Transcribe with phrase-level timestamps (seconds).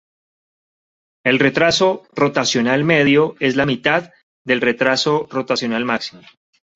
[1.23, 4.09] El retraso rotacional medio es la mitad
[4.43, 6.23] del retraso rotacional máximo.